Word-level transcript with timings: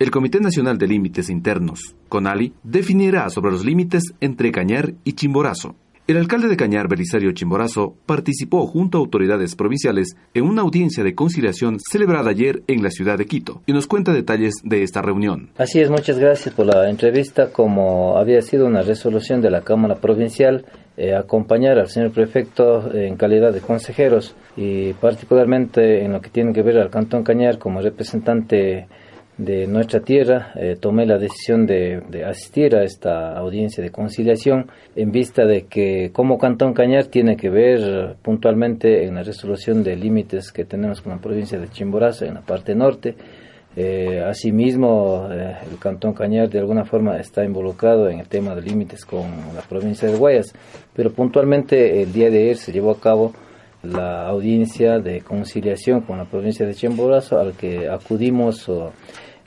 El 0.00 0.10
Comité 0.10 0.40
Nacional 0.40 0.78
de 0.78 0.86
Límites 0.86 1.28
Internos, 1.28 1.94
CONALI, 2.08 2.54
definirá 2.62 3.28
sobre 3.28 3.50
los 3.50 3.66
límites 3.66 4.02
entre 4.22 4.50
Cañar 4.50 4.94
y 5.04 5.12
Chimborazo. 5.12 5.76
El 6.06 6.16
alcalde 6.16 6.48
de 6.48 6.56
Cañar, 6.56 6.88
Belisario 6.88 7.32
Chimborazo, 7.32 7.96
participó 8.06 8.66
junto 8.66 8.96
a 8.96 9.02
autoridades 9.02 9.54
provinciales 9.56 10.16
en 10.32 10.44
una 10.44 10.62
audiencia 10.62 11.04
de 11.04 11.14
conciliación 11.14 11.76
celebrada 11.80 12.30
ayer 12.30 12.62
en 12.66 12.82
la 12.82 12.88
ciudad 12.88 13.18
de 13.18 13.26
Quito 13.26 13.60
y 13.66 13.74
nos 13.74 13.86
cuenta 13.86 14.14
detalles 14.14 14.54
de 14.64 14.82
esta 14.82 15.02
reunión. 15.02 15.50
Así 15.58 15.80
es, 15.80 15.90
muchas 15.90 16.18
gracias 16.18 16.54
por 16.54 16.64
la 16.64 16.88
entrevista. 16.88 17.52
Como 17.52 18.16
había 18.16 18.40
sido 18.40 18.66
una 18.66 18.80
resolución 18.80 19.42
de 19.42 19.50
la 19.50 19.60
Cámara 19.60 19.96
Provincial, 19.96 20.64
eh, 20.96 21.14
acompañar 21.14 21.78
al 21.78 21.88
señor 21.88 22.12
prefecto 22.12 22.90
en 22.94 23.16
calidad 23.16 23.52
de 23.52 23.60
consejeros 23.60 24.34
y 24.56 24.94
particularmente 24.94 26.02
en 26.06 26.12
lo 26.12 26.22
que 26.22 26.30
tiene 26.30 26.54
que 26.54 26.62
ver 26.62 26.78
al 26.78 26.88
Cantón 26.88 27.22
Cañar 27.22 27.58
como 27.58 27.82
representante 27.82 28.88
de 29.40 29.66
nuestra 29.66 30.00
tierra, 30.00 30.52
eh, 30.54 30.76
tomé 30.78 31.06
la 31.06 31.16
decisión 31.16 31.64
de, 31.64 32.02
asistir 32.26 32.76
a 32.76 32.84
esta 32.84 33.38
audiencia 33.38 33.82
de 33.82 33.90
conciliación 33.90 34.70
en 34.94 35.10
vista 35.12 35.46
de 35.46 35.62
que 35.62 36.10
como 36.12 36.36
Cantón 36.36 36.74
Cañar 36.74 37.06
tiene 37.06 37.38
que 37.38 37.48
ver 37.48 38.16
puntualmente 38.20 39.06
en 39.06 39.14
la 39.14 39.22
resolución 39.22 39.82
de 39.82 39.96
límites 39.96 40.52
que 40.52 40.66
tenemos 40.66 41.00
con 41.00 41.12
la 41.12 41.18
provincia 41.18 41.58
de 41.58 41.70
Chimborazo 41.70 42.26
en 42.26 42.34
la 42.34 42.42
parte 42.42 42.74
norte. 42.74 43.14
Eh, 43.76 44.22
asimismo, 44.28 45.26
eh, 45.30 45.56
el 45.70 45.78
Cantón 45.78 46.12
Cañar 46.12 46.50
de 46.50 46.58
alguna 46.58 46.84
forma 46.84 47.16
está 47.16 47.42
involucrado 47.42 48.10
en 48.10 48.20
el 48.20 48.28
tema 48.28 48.54
de 48.54 48.60
límites 48.60 49.06
con 49.06 49.24
la 49.54 49.62
provincia 49.62 50.06
de 50.06 50.18
Guayas, 50.18 50.52
pero 50.94 51.12
puntualmente 51.12 52.02
el 52.02 52.12
día 52.12 52.28
de 52.28 52.42
ayer 52.42 52.56
se 52.58 52.72
llevó 52.72 52.90
a 52.90 53.00
cabo 53.00 53.32
la 53.82 54.28
audiencia 54.28 54.98
de 54.98 55.22
conciliación 55.22 56.02
con 56.02 56.18
la 56.18 56.26
provincia 56.26 56.66
de 56.66 56.74
Chimborazo 56.74 57.38
al 57.38 57.54
que 57.54 57.88
acudimos 57.88 58.68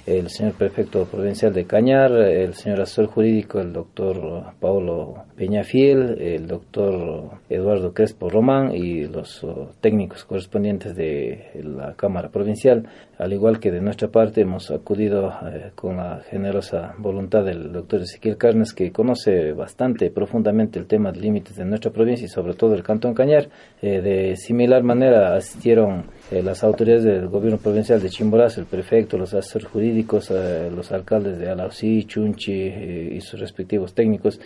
el 0.05 0.29
señor 0.29 0.53
prefecto 0.53 1.05
provincial 1.05 1.53
de 1.53 1.65
Cañar, 1.65 2.11
el 2.11 2.53
señor 2.55 2.81
asesor 2.81 3.07
jurídico, 3.07 3.59
el 3.59 3.71
doctor 3.71 4.53
Paulo 4.59 5.25
Peñafiel, 5.35 6.21
el 6.21 6.47
doctor 6.47 7.39
Eduardo 7.49 7.93
Crespo 7.93 8.29
Román 8.29 8.75
y 8.75 9.05
los 9.05 9.43
oh, 9.43 9.71
técnicos 9.81 10.25
correspondientes 10.25 10.95
de 10.95 11.51
la 11.63 11.93
Cámara 11.95 12.29
Provincial, 12.29 12.87
al 13.17 13.33
igual 13.33 13.59
que 13.59 13.71
de 13.71 13.81
nuestra 13.81 14.09
parte 14.09 14.41
hemos 14.41 14.69
acudido 14.71 15.29
eh, 15.29 15.71
con 15.75 15.97
la 15.97 16.21
generosa 16.29 16.93
voluntad 16.97 17.43
del 17.43 17.71
doctor 17.71 18.01
Ezequiel 18.01 18.37
Carnes, 18.37 18.73
que 18.73 18.91
conoce 18.91 19.53
bastante 19.53 20.11
profundamente 20.11 20.77
el 20.79 20.85
tema 20.85 21.11
de 21.11 21.19
límites 21.19 21.55
de 21.55 21.65
nuestra 21.65 21.91
provincia 21.91 22.25
y 22.25 22.29
sobre 22.29 22.53
todo 22.53 22.75
el 22.75 22.83
Cantón 22.83 23.13
Cañar. 23.13 23.49
Eh, 23.81 24.01
de 24.01 24.35
similar 24.35 24.83
manera 24.83 25.35
asistieron 25.35 26.05
eh, 26.31 26.41
las 26.43 26.63
autoridades 26.63 27.03
del 27.03 27.27
gobierno 27.27 27.57
provincial 27.57 28.01
de 28.01 28.09
Chimborazo, 28.09 28.61
el 28.61 28.67
prefecto, 28.67 29.17
los 29.17 29.33
asesores 29.33 29.67
jurídicos, 29.67 30.31
los 30.31 30.91
alcaldes 30.91 31.39
de 31.39 31.49
Alausí, 31.49 32.05
Chunchi 32.05 32.53
y 32.53 33.21
sus 33.21 33.39
respectivos 33.39 33.93
técnicos, 33.93 34.39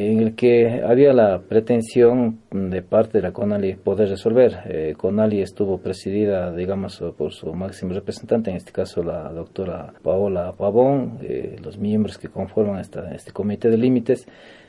en 0.00 0.20
el 0.20 0.34
que 0.34 0.82
había 0.82 1.12
la 1.12 1.40
pretensión 1.40 2.40
de 2.50 2.82
parte 2.82 3.18
de 3.18 3.22
la 3.22 3.32
CONALI 3.32 3.74
poder 3.76 4.08
resolver. 4.08 4.96
CONALI 4.96 5.42
estuvo 5.42 5.78
presidida, 5.78 6.52
digamos, 6.52 7.02
por 7.16 7.32
su 7.32 7.52
máximo 7.52 7.92
representante, 7.92 8.50
en 8.50 8.56
este 8.56 8.72
caso 8.72 9.02
la 9.02 9.30
doctora 9.32 9.92
Paola 10.02 10.52
Pavón, 10.56 11.18
los 11.62 11.78
miembros 11.78 12.18
que 12.18 12.28
conforman 12.28 12.80
esta, 12.80 13.14
este 13.14 13.32
comité 13.32 13.68
de 13.68 13.76
límites, 13.76 14.26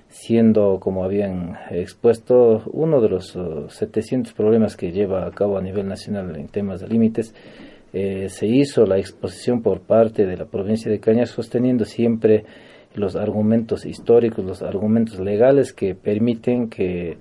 siendo, 0.10 0.80
como 0.80 1.06
habían 1.06 1.58
expuesto, 1.70 2.64
uno 2.74 3.00
de 3.00 3.10
los 3.10 3.38
700 3.70 4.34
problemas 4.34 4.76
que 4.76 4.92
lleva 4.92 5.26
a 5.26 5.32
cabo 5.32 5.58
a 5.58 5.62
nivel 5.62 5.88
nacional 5.88 6.36
en 6.36 6.50
temas 6.50 6.82
de 6.82 6.88
límites. 6.88 7.34
Eh, 7.94 8.30
se 8.30 8.48
hizo 8.48 8.86
la 8.86 8.98
exposición 8.98 9.62
por 9.62 9.82
parte 9.82 10.26
de 10.26 10.38
la 10.38 10.46
provincia 10.46 10.90
de 10.90 11.00
Cañar 11.00 11.28
sosteniendo 11.28 11.84
siempre 11.84 12.46
los 12.96 13.16
argumentos 13.16 13.86
históricos, 13.86 14.44
los 14.46 14.62
argumentos 14.62 15.20
legales 15.20 15.74
que 15.74 15.96
permiten 15.96 16.70
que 16.70 17.18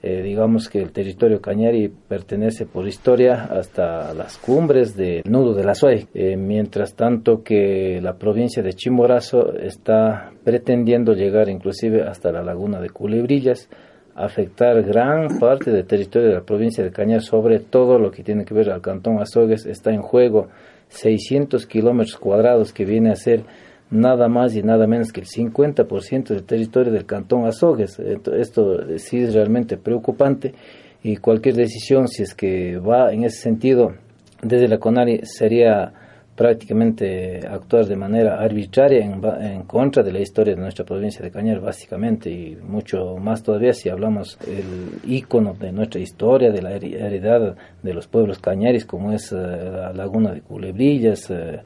eh, 0.00 0.22
digamos 0.22 0.68
que 0.68 0.80
el 0.80 0.92
territorio 0.92 1.40
cañari 1.40 1.88
pertenece 1.88 2.66
por 2.66 2.86
historia 2.86 3.48
hasta 3.50 4.14
las 4.14 4.38
cumbres 4.38 4.96
del 4.96 5.24
nudo 5.28 5.54
de 5.54 5.64
la 5.64 5.74
Suay, 5.74 6.06
eh, 6.14 6.36
mientras 6.36 6.94
tanto 6.94 7.42
que 7.42 8.00
la 8.00 8.16
provincia 8.16 8.62
de 8.62 8.74
Chimborazo 8.74 9.54
está 9.54 10.30
pretendiendo 10.44 11.14
llegar 11.14 11.48
inclusive 11.48 12.04
hasta 12.04 12.30
la 12.30 12.42
laguna 12.42 12.80
de 12.80 12.90
Culebrillas, 12.90 13.68
afectar 14.14 14.82
gran 14.84 15.40
parte 15.40 15.72
del 15.72 15.84
territorio 15.84 16.28
de 16.28 16.34
la 16.34 16.44
provincia 16.44 16.84
de 16.84 16.92
Cañar, 16.92 17.22
sobre 17.22 17.58
todo 17.58 17.98
lo 17.98 18.12
que 18.12 18.22
tiene 18.22 18.44
que 18.44 18.54
ver 18.54 18.70
al 18.70 18.80
cantón 18.80 19.20
Azogues, 19.20 19.66
está 19.66 19.92
en 19.92 20.02
juego. 20.02 20.48
600 20.88 21.66
kilómetros 21.66 22.16
cuadrados 22.16 22.72
que 22.72 22.84
viene 22.84 23.10
a 23.10 23.16
ser 23.16 23.44
nada 23.90 24.28
más 24.28 24.54
y 24.54 24.62
nada 24.62 24.86
menos 24.86 25.12
que 25.12 25.20
el 25.20 25.26
50% 25.26 26.28
del 26.28 26.44
territorio 26.44 26.92
del 26.92 27.06
cantón 27.06 27.46
Azogues. 27.46 27.98
Esto 27.98 28.98
sí 28.98 29.18
es 29.18 29.34
realmente 29.34 29.76
preocupante 29.76 30.54
y 31.02 31.16
cualquier 31.16 31.54
decisión, 31.54 32.08
si 32.08 32.22
es 32.22 32.34
que 32.34 32.78
va 32.78 33.12
en 33.12 33.24
ese 33.24 33.40
sentido 33.40 33.94
desde 34.42 34.68
la 34.68 34.78
CONARI, 34.78 35.20
sería 35.24 35.92
prácticamente 36.38 37.40
actuar 37.48 37.86
de 37.86 37.96
manera 37.96 38.40
arbitraria 38.40 39.04
en, 39.04 39.20
en, 39.40 39.62
contra 39.64 40.04
de 40.04 40.12
la 40.12 40.20
historia 40.20 40.54
de 40.54 40.60
nuestra 40.60 40.84
provincia 40.84 41.20
de 41.20 41.32
Cañar, 41.32 41.60
básicamente, 41.60 42.30
y 42.30 42.56
mucho 42.56 43.16
más 43.16 43.42
todavía 43.42 43.72
si 43.72 43.88
hablamos 43.88 44.38
el 44.46 45.00
ícono 45.10 45.54
de 45.54 45.72
nuestra 45.72 46.00
historia, 46.00 46.52
de 46.52 46.62
la 46.62 46.76
heredad 46.76 47.56
de 47.82 47.92
los 47.92 48.06
pueblos 48.06 48.38
cañaris, 48.38 48.84
como 48.84 49.10
es 49.12 49.32
eh, 49.32 49.36
la 49.36 49.92
laguna 49.92 50.32
de 50.32 50.42
Culebrillas, 50.42 51.28
eh, 51.28 51.60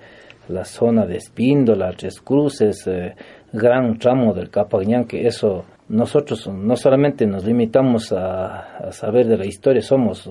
la 0.49 0.65
zona 0.65 1.07
de 1.07 1.17
Espíndola, 1.17 1.93
Tres 1.97 2.21
Cruces, 2.21 2.87
eh, 2.87 3.15
gran 3.53 3.99
tramo 3.99 4.33
del 4.35 4.51
Capañán, 4.51 5.05
que 5.05 5.27
eso 5.27 5.65
nosotros 5.89 6.49
no 6.49 6.75
solamente 6.77 7.27
nos 7.27 7.45
limitamos 7.45 8.13
a, 8.13 8.91
saber 8.93 9.27
de 9.27 9.37
la 9.37 9.47
historia, 9.47 9.83
somos 9.83 10.29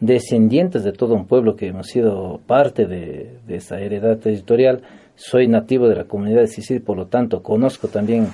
descendientes 0.00 0.82
de 0.82 0.92
todo 0.92 1.14
un 1.14 1.26
pueblo 1.26 1.54
que 1.54 1.68
hemos 1.68 1.86
sido 1.86 2.40
parte 2.46 2.86
de, 2.86 3.38
esa 3.48 3.80
heredad 3.80 4.18
territorial. 4.18 4.82
Soy 5.14 5.46
nativo 5.46 5.88
de 5.88 5.94
la 5.94 6.04
comunidad 6.04 6.40
de 6.40 6.48
Sicil, 6.48 6.82
por 6.82 6.96
lo 6.96 7.06
tanto 7.06 7.44
conozco 7.44 7.86
también 7.86 8.26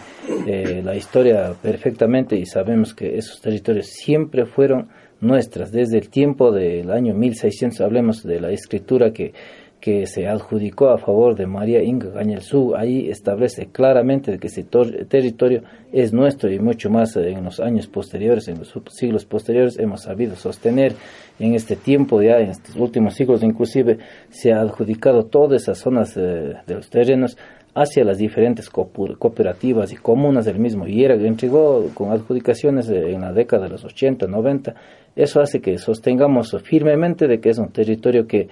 eh, 0.47 0.80
la 0.82 0.97
historia 0.97 1.52
perfectamente 1.60 2.36
y 2.36 2.47
sabemos 2.47 2.94
que 2.94 3.18
esos 3.18 3.42
territorios 3.42 3.88
siempre 3.88 4.47
fueron 4.47 4.88
nuestras. 5.20 5.72
Desde 5.72 5.98
el 5.98 6.08
tiempo 6.08 6.50
del 6.50 6.91
año 6.91 7.14
1600, 7.14 7.82
hablemos 7.82 8.22
de 8.22 8.41
la 8.41 8.50
escritura 8.50 9.12
que 9.12 9.34
que 9.80 10.06
se 10.06 10.28
adjudicó 10.28 10.91
a 10.91 10.98
favor 10.98 11.34
de 11.34 11.46
María 11.46 11.82
Inga 11.82 12.10
Gañelzú, 12.10 12.74
ahí 12.76 13.08
establece 13.08 13.68
claramente 13.72 14.38
que 14.38 14.48
ese 14.48 14.64
territorio 14.64 15.62
es 15.92 16.12
nuestro 16.12 16.52
y 16.52 16.58
mucho 16.58 16.91
más 16.91 17.16
en 17.16 17.44
los 17.44 17.60
años 17.60 17.86
posteriores, 17.86 18.48
en 18.48 18.58
los 18.58 18.74
siglos 18.91 19.24
posteriores, 19.24 19.78
hemos 19.78 20.02
sabido 20.02 20.36
sostener 20.36 20.92
en 21.38 21.54
este 21.54 21.76
tiempo, 21.76 22.20
ya 22.20 22.38
en 22.38 22.50
estos 22.50 22.76
últimos 22.76 23.14
siglos 23.14 23.42
inclusive, 23.42 23.98
se 24.28 24.52
ha 24.52 24.60
adjudicado 24.60 25.24
todas 25.24 25.62
esas 25.62 25.78
zonas 25.78 26.14
de, 26.14 26.56
los 26.68 26.91
terrenos 26.91 27.38
hacia 27.74 28.04
las 28.04 28.18
diferentes 28.18 28.68
cooperativas 28.68 29.92
y 29.92 29.97
comunas 29.97 30.44
del 30.44 30.58
mismo. 30.58 30.86
Y 30.86 31.04
era, 31.04 31.14
entregó 31.14 31.86
con 31.94 32.10
adjudicaciones 32.10 32.88
en 32.91 33.20
la 33.20 33.32
década 33.32 33.64
de 33.64 33.70
los 33.70 33.84
80, 33.84 34.26
90. 34.26 34.74
Eso 35.14 35.41
hace 35.41 35.60
que 35.60 35.78
sostengamos 35.78 36.54
firmemente 36.64 37.28
de 37.28 37.41
que 37.41 37.50
es 37.50 37.58
un 37.58 37.70
territorio 37.70 38.26
que 38.26 38.48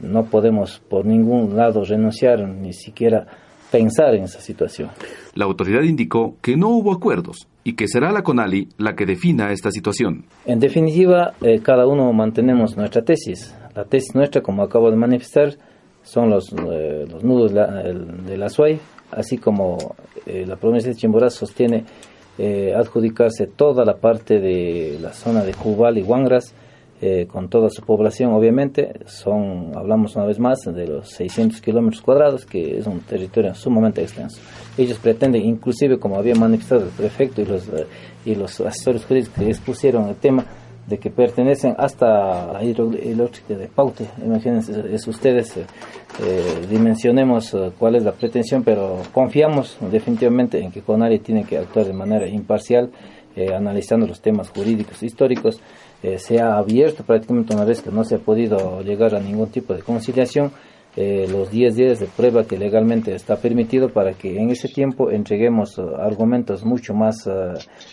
no 0.00 0.24
podemos 0.24 0.80
por 0.88 1.04
ningún 1.04 1.56
lado 1.56 1.84
renunciar 1.84 2.46
ni 2.48 2.72
siquiera 2.72 3.26
pensar 3.70 4.14
en 4.14 4.24
esa 4.24 4.40
situación. 4.40 4.90
La 5.34 5.44
autoridad 5.44 5.82
indicó 5.82 6.36
que 6.40 6.56
no 6.56 6.68
hubo 6.68 6.92
acuerdos 6.92 7.48
y 7.64 7.74
que 7.74 7.88
será 7.88 8.12
la 8.12 8.22
CONALI 8.22 8.68
la 8.78 8.94
que 8.94 9.06
defina 9.06 9.52
esta 9.52 9.70
situación. 9.70 10.24
En 10.44 10.60
definitiva, 10.60 11.34
eh, 11.42 11.60
cada 11.62 11.86
uno 11.86 12.12
mantenemos 12.12 12.76
nuestra 12.76 13.02
tesis. 13.02 13.54
La 13.74 13.84
tesis 13.84 14.14
nuestra, 14.14 14.40
como 14.40 14.62
acabo 14.62 14.90
de 14.90 14.96
manifestar, 14.96 15.54
son 16.02 16.30
los, 16.30 16.52
eh, 16.52 17.06
los 17.10 17.24
nudos 17.24 17.52
de 17.52 18.36
la 18.38 18.48
SUAY, 18.48 18.78
así 19.10 19.38
como 19.38 19.76
eh, 20.24 20.44
la 20.46 20.56
provincia 20.56 20.90
de 20.90 20.96
Chimborazo 20.96 21.46
sostiene 21.46 21.84
adjudicarse 22.76 23.46
toda 23.46 23.82
la 23.86 23.96
parte 23.96 24.38
de 24.38 24.98
la 25.00 25.14
zona 25.14 25.42
de 25.42 25.54
Jubal 25.54 25.96
y 25.96 26.02
Huangras, 26.02 26.54
eh, 27.02 27.26
con 27.30 27.50
toda 27.50 27.68
su 27.68 27.82
población, 27.82 28.32
obviamente, 28.32 29.00
son, 29.04 29.72
hablamos 29.76 30.16
una 30.16 30.24
vez 30.24 30.38
más, 30.38 30.60
de 30.64 30.86
los 30.86 31.10
600 31.10 31.60
kilómetros 31.60 32.00
cuadrados, 32.00 32.46
que 32.46 32.78
es 32.78 32.86
un 32.86 33.00
territorio 33.00 33.54
sumamente 33.54 34.00
extenso. 34.00 34.40
Ellos 34.78 34.98
pretenden, 34.98 35.44
inclusive, 35.44 35.98
como 35.98 36.16
había 36.16 36.34
manifestado 36.34 36.84
el 36.84 36.88
prefecto 36.88 37.42
y 37.42 37.44
los, 37.44 37.68
eh, 37.68 37.86
y 38.24 38.34
los 38.34 38.62
asesores 38.62 39.04
jurídicos 39.04 39.34
que 39.34 39.46
expusieron 39.46 40.08
el 40.08 40.16
tema, 40.16 40.46
de 40.86 40.96
que 40.98 41.10
pertenecen 41.10 41.74
hasta 41.76 42.50
la 42.52 42.64
hidroeléctrica 42.64 43.56
de 43.56 43.66
Paute. 43.66 44.06
Imagínense, 44.24 44.72
es 44.94 45.06
ustedes, 45.06 45.54
eh, 45.56 45.64
dimensionemos 46.70 47.54
cuál 47.78 47.96
es 47.96 48.04
la 48.04 48.12
pretensión, 48.12 48.62
pero 48.62 49.02
confiamos 49.12 49.76
definitivamente 49.90 50.62
en 50.62 50.70
que 50.70 50.80
CONARI 50.80 51.18
tiene 51.18 51.44
que 51.44 51.58
actuar 51.58 51.86
de 51.86 51.92
manera 51.92 52.26
imparcial, 52.26 52.90
analizando 53.54 54.06
los 54.06 54.22
temas 54.22 54.48
jurídicos 54.48 55.02
históricos 55.02 55.60
eh, 56.02 56.18
se 56.18 56.40
ha 56.40 56.56
abierto 56.56 57.04
prácticamente 57.04 57.54
una 57.54 57.64
vez 57.64 57.82
que 57.82 57.90
no 57.90 58.04
se 58.04 58.16
ha 58.16 58.18
podido 58.18 58.80
llegar 58.82 59.14
a 59.14 59.20
ningún 59.20 59.50
tipo 59.50 59.74
de 59.74 59.82
conciliación, 59.82 60.52
eh, 60.98 61.26
los 61.30 61.50
10 61.50 61.76
días 61.76 62.00
de 62.00 62.06
prueba 62.06 62.44
que 62.44 62.56
legalmente 62.56 63.14
está 63.14 63.36
permitido 63.36 63.90
para 63.90 64.14
que 64.14 64.40
en 64.40 64.48
ese 64.48 64.66
tiempo 64.68 65.10
entreguemos 65.10 65.76
uh, 65.76 65.96
argumentos 65.96 66.64
mucho 66.64 66.94
más 66.94 67.26
uh, 67.26 67.52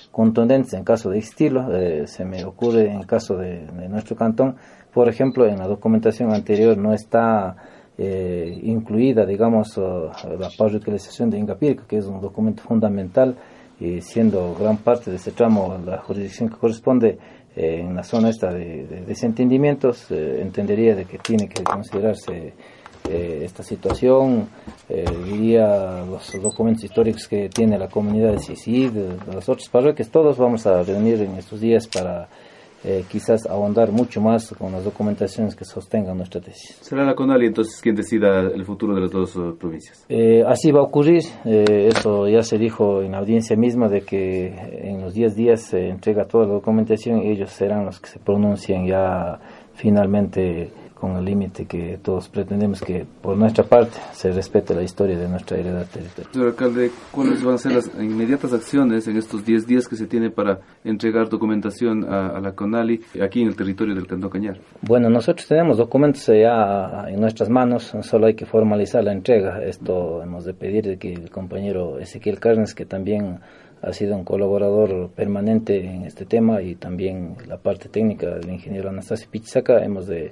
contundentes 0.10 0.74
en 0.74 0.86
caso 0.86 1.10
de 1.10 1.18
estilo. 1.18 1.68
Eh, 1.76 2.08
se 2.08 2.24
me 2.24 2.46
ocurre 2.46 2.90
en 2.90 3.04
caso 3.04 3.36
de, 3.36 3.68
nuestro 3.90 4.16
cantón, 4.16 4.56
por 4.94 5.10
ejemplo, 5.10 5.46
en 5.46 5.58
la 5.58 5.68
documentación 5.68 6.34
anterior 6.34 6.78
no 6.78 6.94
está 6.94 7.58
eh, 7.98 8.58
incluida, 8.64 9.26
digamos, 9.26 9.78
uh, 9.78 10.10
la 10.40 10.50
parroquialización 10.58 11.30
de 11.30 11.40
Ingapirca, 11.40 11.84
que 11.86 11.98
es 11.98 12.06
un 12.06 12.22
documento 12.22 12.64
fundamental 12.64 13.36
y 13.82 14.00
siendo 14.00 14.56
gran 14.58 14.78
parte 14.78 15.12
de 15.12 15.18
ese 15.18 15.32
tramo 15.32 15.78
la 15.86 15.98
jurisdicción 15.98 16.48
que 16.48 16.56
corresponde 16.56 17.20
eh, 17.56 17.80
en 17.82 17.96
la 17.96 18.04
zona 18.04 18.30
esta 18.30 18.52
de, 18.52 18.86
de 18.88 19.02
desentendimientos, 19.02 20.10
entendería 20.12 20.96
de 20.96 21.06
que 21.06 21.18
tiene 21.20 21.48
que 21.48 21.64
considerarse 21.64 22.54
eh, 23.10 23.42
esta 23.44 23.64
situación, 23.64 24.48
eh, 24.88 25.04
diría 25.26 26.06
los 26.10 26.32
documentos 26.42 26.86
históricos 26.86 27.28
que 27.28 27.50
tiene 27.50 27.78
la 27.78 27.90
comunidad 27.90 28.32
de 28.32 28.40
Sisid, 28.40 28.92
las 29.34 29.50
otras 29.50 29.68
parroquias, 29.68 30.10
todos 30.10 30.38
vamos 30.38 30.66
a 30.66 30.84
reunir 30.84 31.22
en 31.22 31.36
estos 31.36 31.60
días 31.60 31.86
para 31.86 32.30
eh, 32.84 33.06
quizás 33.08 33.46
ahondar 33.46 33.92
mucho 33.92 34.20
más 34.20 34.54
con 34.58 34.72
las 34.72 34.84
documentaciones 34.84 35.56
que 35.56 35.64
sostengan 35.64 36.18
nuestra 36.18 36.42
tesis. 36.42 36.78
¿Será 36.82 37.06
la 37.06 37.16
CONALI 37.16 37.48
entonces 37.48 37.80
quien 37.82 37.96
decida 37.96 38.42
el 38.42 38.66
futuro 38.66 38.94
de 38.94 39.02
las 39.02 39.12
dos 39.12 39.36
uh, 39.36 39.56
provincias? 39.58 40.06
Eh, 40.10 40.44
así 40.46 40.72
va 40.72 40.82
a 40.82 40.84
ocurrir, 40.84 41.24
eh, 41.46 41.88
eso 41.88 42.28
ya 42.28 42.42
se 42.42 42.58
dijo 42.58 43.02
en 43.02 43.14
la 43.14 43.20
audiencia 43.20 43.56
misma 43.56 43.88
de 43.88 44.02
que 44.02 44.48
en 44.48 45.02
los 45.02 45.14
10 45.14 45.36
días 45.36 45.62
se 45.62 45.90
entrega 45.90 46.26
toda 46.26 46.46
la 46.46 46.54
documentación 46.54 47.24
y 47.24 47.32
ellos 47.32 47.52
serán 47.52 47.86
los 47.86 48.00
que 48.00 48.10
se 48.10 48.20
pronuncien 48.20 48.86
ya 48.86 49.40
finalmente 49.74 50.72
con 51.04 51.18
el 51.18 51.26
límite 51.26 51.66
que 51.66 52.00
todos 52.02 52.30
pretendemos 52.30 52.80
que 52.80 53.06
por 53.22 53.36
nuestra 53.36 53.66
parte 53.66 53.98
se 54.14 54.32
respete 54.32 54.74
la 54.74 54.84
historia 54.84 55.18
de 55.18 55.28
nuestra 55.28 55.58
heredad 55.58 55.86
territorial. 55.86 56.32
Señor 56.32 56.48
alcalde, 56.48 56.92
¿cuáles 57.12 57.44
van 57.44 57.56
a 57.56 57.58
ser 57.58 57.74
las 57.74 57.92
inmediatas 58.00 58.54
acciones 58.54 59.06
en 59.10 59.18
estos 59.18 59.44
10 59.44 59.68
días 59.68 59.90
que 59.90 59.98
se 59.98 60.08
tiene 60.08 60.30
para 60.30 60.62
entregar 60.86 61.28
documentación 61.28 62.06
a, 62.06 62.30
a, 62.38 62.40
la 62.40 62.54
CONALI 62.54 63.02
aquí 63.22 63.42
en 63.42 63.50
el 63.50 63.58
territorio 63.58 63.94
del 63.96 64.08
Cantón 64.08 64.30
Cañar? 64.30 64.60
Bueno, 64.80 65.10
nosotros 65.10 65.46
tenemos 65.46 65.78
documentos 65.78 66.26
ya 66.28 67.04
en 67.10 67.20
nuestras 67.20 67.50
manos, 67.50 67.94
solo 68.00 68.28
hay 68.28 68.36
que 68.36 68.46
formalizar 68.46 69.04
la 69.04 69.12
entrega. 69.12 69.62
Esto 69.62 70.24
hemos 70.24 70.46
de 70.46 70.54
pedir 70.54 70.86
de 70.86 70.98
que 70.98 71.12
el 71.12 71.30
compañero 71.30 72.00
Ezequiel 72.00 72.40
Carnes, 72.40 72.74
que 72.74 72.86
también 72.86 73.42
ha 73.82 73.92
sido 73.92 74.16
un 74.16 74.24
colaborador 74.24 75.10
permanente 75.10 75.84
en 75.84 76.06
este 76.06 76.24
tema 76.24 76.62
y 76.62 76.76
también 76.76 77.36
la 77.46 77.58
parte 77.58 77.90
técnica 77.90 78.36
del 78.36 78.50
ingeniero 78.50 78.88
Anastasio 78.88 79.28
Pichisaca, 79.30 79.84
hemos 79.84 80.08
de 80.08 80.32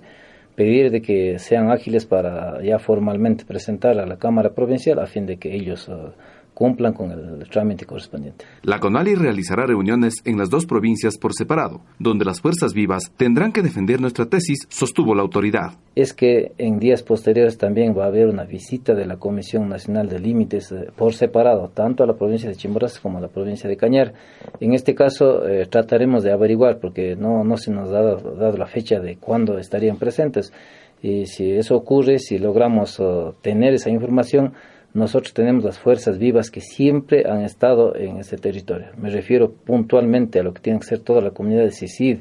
pedir 0.56 0.92
de 0.92 1.02
que 1.02 1.40
sean 1.40 1.72
ágiles 1.72 2.06
para 2.06 2.62
ya 2.64 2.80
formalmente 2.80 3.46
presentar 3.46 3.98
a 4.00 4.06
la 4.06 4.18
Cámara 4.18 4.54
Provincial 4.54 5.00
a 5.00 5.08
fin 5.08 5.26
de 5.26 5.38
que 5.38 5.56
ellos 5.56 5.88
uh, 5.88 6.12
cumplan 6.54 6.94
con 6.94 7.12
el 7.12 7.50
trámite 7.50 7.86
correspondiente. 7.86 8.46
La 8.64 8.80
CONALI 8.80 9.16
realizará 9.16 9.66
reuniones 9.66 10.16
en 10.26 10.38
las 10.38 10.50
dos 10.50 10.66
provincias 10.66 11.18
por 11.18 11.34
separado, 11.34 11.82
donde 11.98 12.26
las 12.26 12.42
fuerzas 12.42 12.74
vivas 12.74 13.12
tendrán 13.18 13.52
que 13.52 13.62
defender 13.62 14.00
nuestra 14.02 14.26
tesis, 14.26 14.68
sostuvo 14.70 15.16
la 15.16 15.22
autoridad. 15.22 15.74
Es 15.96 16.14
que 16.14 16.54
en 16.58 16.80
días 16.80 17.04
posteriores 17.04 17.58
también 17.58 17.98
va 17.98 18.06
a 18.06 18.08
haber 18.08 18.28
una 18.28 18.44
visita 18.46 18.94
de 18.94 19.06
la 19.06 19.18
Comisión 19.18 19.70
Nacional 19.70 20.08
de 20.08 20.20
Límites 20.20 20.72
eh, 20.72 20.90
por 20.96 21.14
separado, 21.14 21.70
tanto 21.70 22.04
a 22.04 22.08
la 22.08 22.14
provincia 22.14 22.50
de 22.50 22.56
Chimborazo 22.56 23.02
como 23.02 23.18
a 23.18 23.22
la 23.22 23.28
provincia 23.28 23.70
de 23.70 23.78
Cañar. 23.78 24.14
En 24.60 24.74
este 24.74 24.96
caso 24.96 25.48
eh, 25.48 25.66
trataremos 25.66 26.24
de 26.24 26.32
averiguar, 26.32 26.80
porque 26.80 27.16
no, 27.16 27.44
no 27.44 27.58
se 27.58 27.72
nos 27.72 27.90
ha 27.90 28.02
dado, 28.02 28.36
dado 28.36 28.58
la 28.58 28.68
fecha 28.68 29.00
de 29.00 29.18
cuándo 29.18 29.58
estarían 29.58 29.98
presentes. 29.98 30.54
Y 31.02 31.26
si 31.26 31.52
eso 31.52 31.76
ocurre, 31.76 32.20
si 32.20 32.38
logramos 32.38 33.02
tener 33.42 33.74
esa 33.74 33.90
información, 33.90 34.54
nosotros 34.94 35.34
tenemos 35.34 35.64
las 35.64 35.80
fuerzas 35.80 36.18
vivas 36.18 36.52
que 36.52 36.62
siempre 36.62 37.24
han 37.30 37.42
estado 37.42 37.96
en 37.96 38.18
ese 38.18 38.38
territorio. 38.38 38.88
Me 38.98 39.10
refiero 39.10 39.52
puntualmente 39.52 40.40
a 40.40 40.44
lo 40.44 40.54
que 40.54 40.62
tiene 40.62 40.80
que 40.80 40.86
ser 40.86 41.00
toda 41.00 41.22
la 41.22 41.32
comunidad 41.32 41.64
de 41.64 41.72
Sisid, 41.72 42.20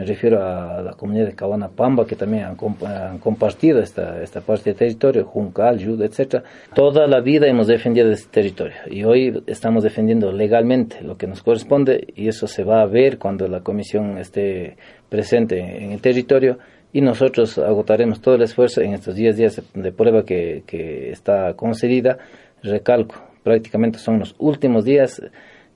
me 0.00 0.06
refiero 0.06 0.42
a 0.42 0.80
la 0.80 0.92
comunidad 0.94 1.26
de 1.26 1.34
Cabana 1.34 1.68
Pamba 1.68 2.06
que 2.06 2.16
también 2.16 2.44
han, 2.44 2.56
comp 2.56 2.82
han 2.84 3.18
compartido 3.18 3.80
esta, 3.80 4.22
esta 4.22 4.40
parte 4.40 4.70
de 4.70 4.74
territorio, 4.74 5.26
Juncal, 5.26 5.78
Yud, 5.78 6.00
etc. 6.00 6.42
Toda 6.74 7.06
la 7.06 7.20
vida 7.20 7.46
hemos 7.48 7.66
defendido 7.66 8.10
este 8.10 8.30
territorio 8.30 8.76
y 8.90 9.04
hoy 9.04 9.42
estamos 9.46 9.84
defendiendo 9.84 10.32
legalmente 10.32 11.02
lo 11.02 11.18
que 11.18 11.26
nos 11.26 11.42
corresponde 11.42 12.14
y 12.16 12.28
eso 12.28 12.46
se 12.46 12.64
va 12.64 12.80
a 12.80 12.86
ver 12.86 13.18
cuando 13.18 13.46
la 13.46 13.60
comisión 13.60 14.16
esté 14.16 14.78
presente 15.10 15.84
en 15.84 15.92
el 15.92 16.00
territorio 16.00 16.58
y 16.92 17.00
nosotros 17.00 17.58
agotaremos 17.58 18.20
todo 18.20 18.34
el 18.34 18.42
esfuerzo 18.42 18.80
en 18.80 18.94
estos 18.94 19.14
10 19.14 19.36
días 19.36 19.62
de 19.74 19.92
prueba 19.92 20.24
que, 20.24 20.64
que 20.66 21.10
está 21.10 21.54
concedida. 21.54 22.18
Recalco, 22.62 23.14
prácticamente 23.42 23.98
son 23.98 24.18
los 24.18 24.34
últimos 24.38 24.84
días 24.84 25.22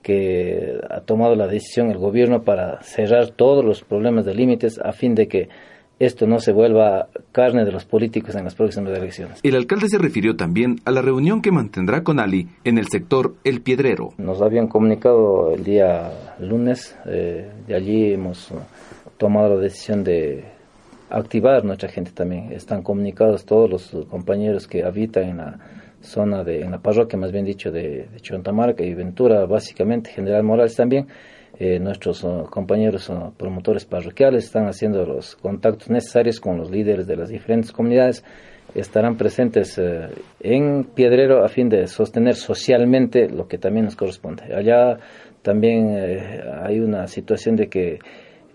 que 0.01 0.79
ha 0.89 1.01
tomado 1.01 1.35
la 1.35 1.47
decisión 1.47 1.89
el 1.89 1.97
gobierno 1.97 2.43
para 2.43 2.81
cerrar 2.83 3.29
todos 3.29 3.65
los 3.65 3.83
problemas 3.83 4.25
de 4.25 4.35
límites 4.35 4.79
a 4.79 4.91
fin 4.91 5.15
de 5.15 5.27
que 5.27 5.49
esto 5.97 6.27
no 6.27 6.39
se 6.39 6.51
vuelva 6.51 7.07
carne 7.31 7.63
de 7.65 7.71
los 7.71 7.85
políticos 7.85 8.35
en 8.35 8.43
las 8.43 8.53
próximas 8.53 8.95
elecciones. 8.95 9.39
El 9.43 9.55
alcalde 9.55 9.87
se 9.87 9.97
refirió 9.97 10.35
también 10.35 10.75
a 10.85 10.91
la 10.91 11.01
reunión 11.01 11.41
que 11.41 11.51
mantendrá 11.51 12.03
con 12.03 12.19
Ali 12.19 12.49
en 12.65 12.77
el 12.77 12.87
sector 12.87 13.35
El 13.43 13.61
Piedrero. 13.61 14.09
Nos 14.17 14.41
habían 14.41 14.67
comunicado 14.67 15.53
el 15.53 15.63
día 15.63 16.11
lunes, 16.39 16.95
eh, 17.05 17.49
de 17.65 17.75
allí 17.75 18.13
hemos 18.13 18.51
tomado 19.17 19.55
la 19.55 19.61
decisión 19.61 20.03
de 20.03 20.43
activar 21.09 21.63
nuestra 21.63 21.89
gente 21.89 22.11
también. 22.11 22.51
Están 22.51 22.81
comunicados 22.81 23.45
todos 23.45 23.69
los 23.69 24.07
compañeros 24.07 24.67
que 24.67 24.83
habitan 24.83 25.23
en 25.23 25.37
la 25.37 25.59
zona 26.01 26.43
de, 26.43 26.61
en 26.61 26.71
la 26.71 26.79
parroquia, 26.79 27.17
más 27.17 27.31
bien 27.31 27.45
dicho, 27.45 27.71
de, 27.71 28.07
Chontamarca 28.21 28.83
y 28.83 28.93
Ventura, 28.93 29.45
básicamente, 29.45 30.11
General 30.11 30.43
Morales 30.43 30.75
también. 30.75 31.07
Eh, 31.57 31.79
nuestros 31.79 32.21
uh, 32.25 32.45
compañeros 32.49 33.09
uh, 33.09 33.31
promotores 33.37 33.85
parroquiales 33.85 34.43
están 34.43 34.67
haciendo 34.67 35.05
los 35.05 35.37
contactos 35.37 35.89
necesarios 35.89 36.41
con 36.41 36.57
los 36.57 36.69
líderes 36.69 37.07
de 37.07 37.15
las 37.15 37.29
diferentes 37.29 37.71
comunidades. 37.71 38.25
Estarán 38.73 39.15
presentes 39.15 39.77
uh, 39.77 40.09
en 40.41 40.83
Piedrero 40.83 41.45
a 41.45 41.47
fin 41.47 41.69
de 41.69 41.87
sostener 41.87 42.35
socialmente 42.35 43.29
lo 43.29 43.47
que 43.47 43.57
también 43.57 43.85
nos 43.85 43.95
corresponde. 43.95 44.53
Allá 44.53 44.99
también 45.45 45.91
eh, 45.95 46.43
hay 46.63 46.79
una 46.79 47.07
situación 47.07 47.55
de 47.55 47.69
que 47.69 47.99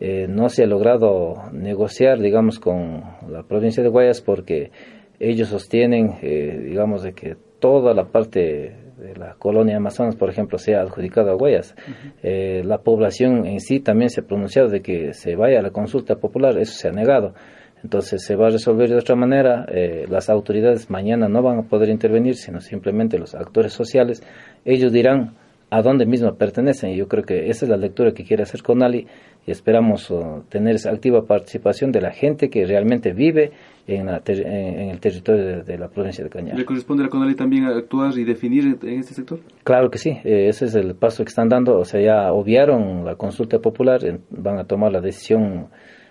eh, 0.00 0.26
no 0.28 0.48
se 0.48 0.64
ha 0.64 0.66
logrado 0.66 1.34
negociar, 1.52 2.18
digamos, 2.18 2.58
con 2.58 3.02
la 3.28 3.42
provincia 3.42 3.82
de 3.82 3.90
Guayas 3.90 4.20
porque 4.22 4.70
ellos 5.18 5.48
sostienen, 5.48 6.14
eh, 6.22 6.58
digamos, 6.64 7.02
de 7.02 7.12
que 7.12 7.36
toda 7.58 7.92
la 7.92 8.06
parte 8.06 8.74
de 8.96 9.16
la 9.16 9.34
colonia 9.34 9.76
Amazonas, 9.76 10.16
por 10.16 10.30
ejemplo, 10.30 10.58
sea 10.58 10.80
adjudicada 10.80 11.32
a 11.32 11.34
Guayas. 11.34 11.74
Uh 11.76 11.90
-huh. 11.90 12.12
eh, 12.22 12.62
la 12.64 12.78
población 12.78 13.46
en 13.46 13.60
sí 13.60 13.80
también 13.80 14.10
se 14.10 14.20
ha 14.20 14.24
pronunciado 14.24 14.68
de 14.68 14.80
que 14.80 15.12
se 15.12 15.36
vaya 15.36 15.58
a 15.58 15.62
la 15.62 15.70
consulta 15.70 16.16
popular, 16.16 16.58
eso 16.58 16.72
se 16.72 16.88
ha 16.88 16.92
negado. 16.92 17.34
Entonces 17.82 18.24
se 18.24 18.36
va 18.36 18.48
a 18.48 18.50
resolver 18.50 18.88
de 18.90 18.96
otra 18.96 19.16
manera. 19.16 19.64
Eh, 19.68 20.04
las 20.08 20.28
autoridades 20.28 20.90
mañana 20.90 21.28
no 21.28 21.42
van 21.42 21.58
a 21.58 21.62
poder 21.62 21.88
intervenir, 21.88 22.34
sino 22.34 22.60
simplemente 22.60 23.18
los 23.18 23.34
actores 23.34 23.72
sociales. 23.72 24.22
Ellos 24.64 24.92
dirán 24.92 25.34
a 25.70 25.82
dónde 25.82 26.04
mismo 26.04 26.34
pertenecen. 26.34 26.90
Y 26.90 26.96
yo 26.96 27.08
creo 27.08 27.24
que 27.24 27.48
esa 27.48 27.64
es 27.64 27.70
la 27.70 27.76
lectura 27.76 28.12
que 28.12 28.24
quiere 28.24 28.42
hacer 28.42 28.62
Conali 28.62 29.06
y 29.46 29.50
esperamos 29.50 30.10
uh, 30.10 30.42
tener 30.48 30.74
esa 30.74 30.90
activa 30.90 31.24
participación 31.24 31.92
de 31.92 32.00
la 32.00 32.10
gente 32.10 32.50
que 32.50 32.66
realmente 32.66 33.12
vive 33.12 33.52
en, 33.86 34.06
la 34.06 34.20
ter 34.20 34.46
en 34.46 34.90
el 34.90 35.00
territorio 35.00 35.44
de, 35.44 35.62
de, 35.62 35.78
la 35.78 35.88
provincia 35.88 36.22
de 36.22 36.30
Cañar. 36.30 36.58
¿Le 36.58 36.64
corresponde 36.64 37.02
a 37.02 37.06
la 37.06 37.10
Conali 37.10 37.34
también 37.34 37.64
actuar 37.64 38.16
y 38.18 38.24
definir 38.24 38.78
en 38.82 38.98
este 38.98 39.14
sector? 39.14 39.40
Claro 39.64 39.90
que 39.90 39.98
sí, 39.98 40.10
eh, 40.24 40.48
ese 40.48 40.66
es 40.66 40.74
el 40.74 40.94
paso 40.94 41.24
que 41.24 41.28
están 41.28 41.48
dando. 41.48 41.78
O 41.78 41.84
sea, 41.84 42.00
ya 42.00 42.32
obviaron 42.32 43.04
la 43.04 43.14
consulta 43.14 43.58
popular, 43.58 44.00
van 44.30 44.58
a 44.58 44.64
tomar 44.64 44.92
la 44.92 45.00
decisión 45.00 45.68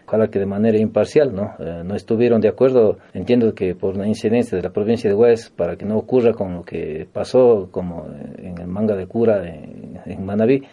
ojalá 0.10 0.28
que 0.30 0.40
de 0.40 0.48
manera 0.48 0.80
imparcial, 0.80 1.36
¿no? 1.36 1.54
Eh, 1.60 1.84
no 1.86 1.96
estuvieron 1.96 2.42
de 2.42 2.50
acuerdo, 2.50 2.98
entiendo 3.14 3.54
que 3.54 3.76
por 3.76 3.94
una 3.94 4.08
incidencia 4.08 4.58
de 4.58 4.64
la 4.64 4.72
provincia 4.72 5.08
de 5.08 5.16
Hues, 5.16 5.52
para 5.56 5.76
que 5.76 5.86
no 5.86 5.98
ocurra 5.98 6.34
con 6.34 6.56
lo 6.56 6.64
que 6.64 7.08
pasó 7.14 7.70
como 7.70 8.08
en 8.40 8.58
el 8.58 8.66
manga 8.66 8.96
de 8.96 9.06
cura 9.06 9.48
en, 9.48 10.00
en 10.04 10.26
Manabí, 10.26 10.64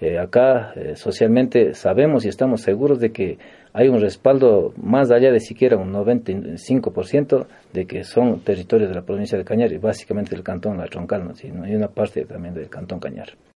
eh, 0.00 0.18
acá 0.18 0.72
eh, 0.76 0.94
socialmente 0.94 1.74
sabemos 1.74 2.24
y 2.24 2.28
estamos 2.28 2.60
seguros 2.60 3.00
de 3.00 3.10
que 3.10 3.38
hay 3.72 3.88
un 3.88 4.00
respaldo 4.00 4.72
más 4.76 5.10
allá 5.10 5.32
de 5.32 5.40
siquiera 5.40 5.76
un 5.76 5.92
95% 5.92 7.46
de 7.72 7.86
que 7.86 8.04
son 8.04 8.40
territorios 8.40 8.90
de 8.90 8.94
la 8.94 9.02
provincia 9.02 9.36
de 9.36 9.44
Cañar 9.44 9.72
y 9.72 9.78
básicamente 9.78 10.30
del 10.30 10.44
cantón 10.44 10.78
La 10.78 10.86
Troncal, 10.86 11.26
¿no? 11.26 11.34
Sí, 11.34 11.50
hay 11.64 11.74
una 11.74 11.88
parte 11.88 12.24
también 12.26 12.54
del 12.54 12.68
cantón 12.68 13.00
Cañar. 13.00 13.30